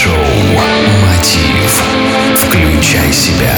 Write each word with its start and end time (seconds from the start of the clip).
Mind 0.00 0.08
Show 0.08 0.16
«Мотив». 1.02 1.82
Включай 2.36 3.12
себя. 3.12 3.54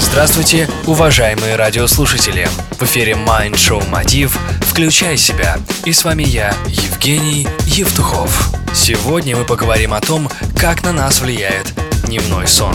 Здравствуйте, 0.00 0.68
уважаемые 0.86 1.56
радиослушатели! 1.56 2.48
В 2.78 2.82
эфире 2.84 3.14
Mind 3.14 3.48
Show 3.48 3.82
«Мотив. 3.88 4.38
Включай 4.62 5.18
себя». 5.18 5.58
И 5.84 5.92
с 5.92 6.02
вами 6.04 6.22
я, 6.22 6.54
Евгений 6.66 7.46
Евтухов. 7.66 8.50
Сегодня 8.72 9.36
мы 9.36 9.44
поговорим 9.44 9.92
о 9.92 10.00
том, 10.00 10.30
как 10.58 10.82
на 10.82 10.92
нас 10.92 11.20
влияет 11.20 11.74
дневной 12.06 12.48
сон. 12.48 12.74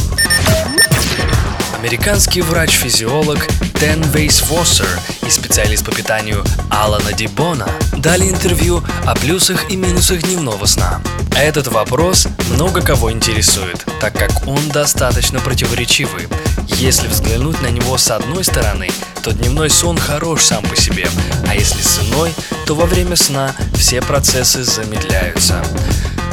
Американский 1.84 2.41
врач-физиолог 2.41 3.45
Дэн 3.81 4.02
Вейсвоссер 4.13 4.88
и 5.27 5.29
специалист 5.29 5.84
по 5.84 5.91
питанию 5.93 6.41
Алана 6.70 7.11
Дибона 7.11 7.70
дали 7.98 8.29
интервью 8.29 8.81
о 9.05 9.13
плюсах 9.16 9.70
и 9.70 9.75
минусах 9.75 10.23
дневного 10.23 10.66
сна. 10.66 11.02
Этот 11.35 11.67
вопрос 11.67 12.30
много 12.54 12.81
кого 12.81 13.12
интересует, 13.12 13.85
так 13.99 14.13
как 14.13 14.48
он 14.48 14.70
достаточно 14.70 15.41
противоречивый. 15.41 16.30
Если 16.70 17.09
взглянуть 17.09 17.62
на 17.62 17.67
него 17.67 17.98
с 17.98 18.09
одной 18.12 18.45
стороны, 18.45 18.90
то 19.21 19.34
дневной 19.34 19.70
сон 19.70 19.98
хорош 19.98 20.45
сам 20.45 20.63
по 20.63 20.77
себе, 20.77 21.09
а 21.49 21.54
если 21.54 21.81
с 21.81 21.99
иной, 21.99 22.34
то 22.65 22.76
во 22.76 22.85
время 22.85 23.18
сна 23.18 23.54
все 23.76 24.02
процессы 24.02 24.63
замедляются. 24.63 25.62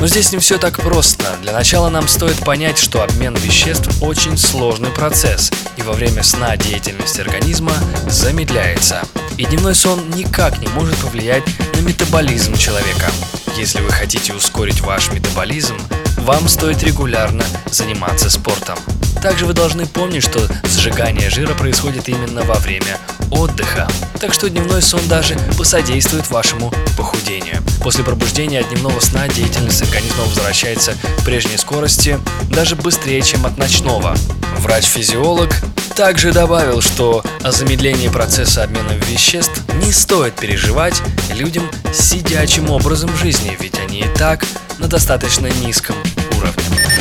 Но 0.00 0.06
здесь 0.06 0.32
не 0.32 0.38
все 0.38 0.56
так 0.56 0.80
просто. 0.80 1.36
Для 1.42 1.52
начала 1.52 1.90
нам 1.90 2.08
стоит 2.08 2.38
понять, 2.38 2.78
что 2.78 3.02
обмен 3.02 3.34
веществ 3.34 4.02
очень 4.02 4.38
сложный 4.38 4.88
процесс, 4.88 5.50
и 5.76 5.82
во 5.82 5.92
время 5.92 6.22
сна 6.22 6.56
деятельность 6.56 7.20
организма 7.20 7.74
замедляется. 8.08 9.02
И 9.36 9.44
дневной 9.44 9.74
сон 9.74 10.08
никак 10.10 10.58
не 10.58 10.68
может 10.68 10.96
повлиять 10.96 11.44
на 11.74 11.80
метаболизм 11.80 12.56
человека. 12.56 13.10
Если 13.58 13.82
вы 13.82 13.90
хотите 13.90 14.32
ускорить 14.32 14.80
ваш 14.80 15.12
метаболизм, 15.12 15.76
вам 16.16 16.48
стоит 16.48 16.82
регулярно 16.82 17.44
заниматься 17.70 18.30
спортом. 18.30 18.78
Также 19.22 19.44
вы 19.44 19.52
должны 19.52 19.84
помнить, 19.84 20.22
что 20.22 20.48
сжигание 20.64 21.28
жира 21.28 21.52
происходит 21.52 22.08
именно 22.08 22.40
во 22.42 22.54
время 22.54 22.98
отдыха. 23.30 23.86
Так 24.18 24.32
что 24.32 24.48
дневной 24.48 24.80
сон 24.80 25.06
даже 25.08 25.36
посодействует 25.58 26.30
вашему 26.30 26.72
похудению. 26.96 27.62
После 27.82 28.04
пробуждения 28.04 28.60
от 28.60 28.68
дневного 28.68 29.00
сна 29.00 29.26
деятельность 29.28 29.82
организма 29.82 30.24
возвращается 30.24 30.92
к 31.18 31.24
прежней 31.24 31.56
скорости 31.56 32.20
даже 32.50 32.76
быстрее, 32.76 33.22
чем 33.22 33.46
от 33.46 33.56
ночного. 33.56 34.14
Врач-физиолог 34.58 35.50
также 35.96 36.32
добавил, 36.32 36.82
что 36.82 37.24
о 37.42 37.52
замедлении 37.52 38.08
процесса 38.08 38.64
обмена 38.64 38.92
веществ 39.08 39.62
не 39.82 39.92
стоит 39.92 40.34
переживать 40.34 41.02
людям 41.34 41.70
с 41.92 42.10
сидячим 42.10 42.70
образом 42.70 43.14
жизни, 43.16 43.56
ведь 43.58 43.78
они 43.78 44.00
и 44.00 44.14
так 44.16 44.44
на 44.78 44.86
достаточно 44.86 45.46
низком 45.46 45.96
уровне. 46.36 46.99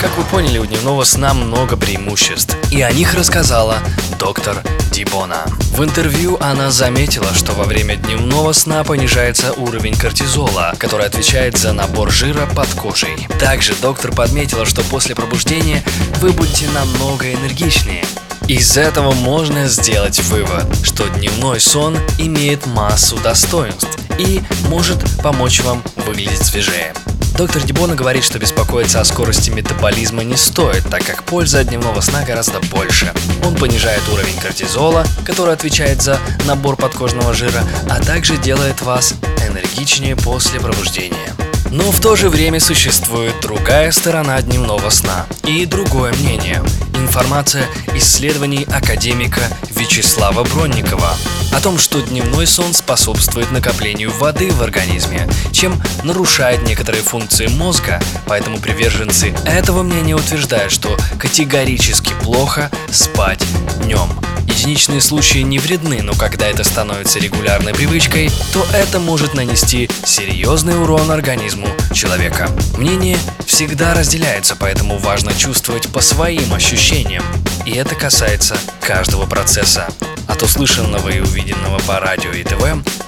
Как 0.00 0.16
вы 0.16 0.24
поняли, 0.24 0.56
у 0.56 0.64
дневного 0.64 1.04
сна 1.04 1.34
много 1.34 1.76
преимуществ, 1.76 2.56
и 2.72 2.80
о 2.80 2.90
них 2.90 3.12
рассказала 3.12 3.80
доктор 4.18 4.62
Дибона. 4.92 5.44
В 5.76 5.84
интервью 5.84 6.38
она 6.40 6.70
заметила, 6.70 7.34
что 7.34 7.52
во 7.52 7.64
время 7.64 7.96
дневного 7.96 8.54
сна 8.54 8.82
понижается 8.82 9.52
уровень 9.52 9.94
кортизола, 9.94 10.72
который 10.78 11.04
отвечает 11.04 11.58
за 11.58 11.74
набор 11.74 12.10
жира 12.10 12.46
под 12.56 12.68
кожей. 12.68 13.28
Также 13.38 13.74
доктор 13.74 14.12
подметила, 14.12 14.64
что 14.64 14.80
после 14.84 15.14
пробуждения 15.14 15.84
вы 16.20 16.32
будете 16.32 16.66
намного 16.68 17.30
энергичнее. 17.30 18.04
Из 18.48 18.78
этого 18.78 19.12
можно 19.12 19.68
сделать 19.68 20.18
вывод, 20.20 20.64
что 20.82 21.08
дневной 21.08 21.60
сон 21.60 21.98
имеет 22.16 22.64
массу 22.64 23.18
достоинств 23.18 23.98
и 24.18 24.40
может 24.70 25.04
помочь 25.22 25.60
вам 25.60 25.82
выглядеть 26.06 26.42
свежее. 26.42 26.94
Доктор 27.40 27.62
Дибона 27.62 27.94
говорит, 27.94 28.22
что 28.22 28.38
беспокоиться 28.38 29.00
о 29.00 29.04
скорости 29.06 29.48
метаболизма 29.48 30.22
не 30.24 30.36
стоит, 30.36 30.84
так 30.90 31.02
как 31.02 31.24
польза 31.24 31.60
от 31.60 31.68
дневного 31.68 32.02
сна 32.02 32.22
гораздо 32.22 32.60
больше. 32.60 33.14
Он 33.46 33.54
понижает 33.54 34.02
уровень 34.12 34.38
кортизола, 34.38 35.06
который 35.24 35.54
отвечает 35.54 36.02
за 36.02 36.18
набор 36.44 36.76
подкожного 36.76 37.32
жира, 37.32 37.62
а 37.88 37.98
также 38.02 38.36
делает 38.36 38.82
вас 38.82 39.14
энергичнее 39.48 40.16
после 40.16 40.60
пробуждения. 40.60 41.34
Но 41.70 41.90
в 41.90 41.98
то 41.98 42.14
же 42.14 42.28
время 42.28 42.60
существует 42.60 43.34
другая 43.40 43.90
сторона 43.90 44.42
дневного 44.42 44.90
сна 44.90 45.24
и 45.44 45.64
другое 45.64 46.12
мнение. 46.12 46.62
Информация 46.94 47.64
исследований 47.94 48.66
академика 48.70 49.40
Вячеслава 49.74 50.44
Бронникова 50.44 51.16
о 51.52 51.60
том, 51.60 51.78
что 51.78 52.00
дневной 52.00 52.46
сон 52.46 52.72
способствует 52.74 53.50
накоплению 53.50 54.10
воды 54.12 54.50
в 54.50 54.62
организме, 54.62 55.28
чем 55.52 55.80
нарушает 56.04 56.62
некоторые 56.62 57.02
функции 57.02 57.46
мозга, 57.46 58.00
поэтому 58.26 58.58
приверженцы 58.58 59.34
этого 59.44 59.82
мнения 59.82 60.14
утверждают, 60.14 60.72
что 60.72 60.96
категорически 61.18 62.12
плохо 62.22 62.70
спать 62.90 63.44
днем. 63.82 64.08
Единичные 64.46 65.00
случаи 65.00 65.38
не 65.38 65.58
вредны, 65.58 66.02
но 66.02 66.12
когда 66.14 66.46
это 66.46 66.64
становится 66.64 67.18
регулярной 67.18 67.72
привычкой, 67.72 68.30
то 68.52 68.66
это 68.74 68.98
может 68.98 69.32
нанести 69.32 69.88
серьезный 70.04 70.78
урон 70.80 71.10
организму 71.10 71.68
человека. 71.94 72.50
Мнения 72.76 73.18
всегда 73.46 73.94
разделяются, 73.94 74.56
поэтому 74.56 74.98
важно 74.98 75.32
чувствовать 75.32 75.88
по 75.88 76.00
своим 76.00 76.52
ощущениям. 76.52 77.24
И 77.64 77.70
это 77.72 77.94
касается 77.94 78.58
каждого 78.80 79.26
процесса 79.26 79.88
от 80.30 80.42
услышанного 80.42 81.08
и 81.08 81.20
увиденного 81.20 81.78
по 81.80 81.98
радио 81.98 82.30
и 82.30 82.44
ТВ, 82.44 82.62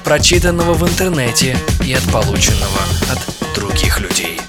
прочитанного 0.04 0.74
в 0.74 0.88
интернете 0.88 1.56
и 1.84 1.92
от 1.92 2.02
полученного 2.12 2.80
от 3.10 3.18
других 3.54 4.00
людей. 4.00 4.40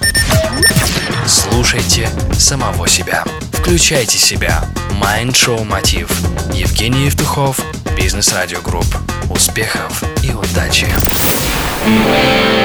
Слушайте 1.26 2.08
самого 2.32 2.88
себя. 2.88 3.24
Включайте 3.52 4.18
себя. 4.18 4.64
Mind 4.90 5.32
Show 5.32 5.62
Мотив. 5.64 6.08
Евгений 6.52 7.06
Евтухов, 7.06 7.60
Бизнес 7.96 8.32
Радио 8.32 8.60
Групп. 8.60 8.86
Успехов 9.30 10.02
и 10.22 10.32
удачи! 10.32 10.86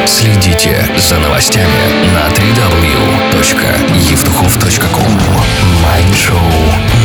Следите 0.05 0.85
за 0.97 1.19
новостями 1.19 2.09
на 2.13 2.27
www.evtuchov.com 2.29 5.19
Show 6.13 6.39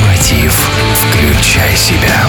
«Мотив. 0.03 0.69
Включай 0.95 1.77
себя». 1.77 2.27